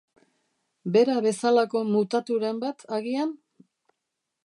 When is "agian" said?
3.01-3.37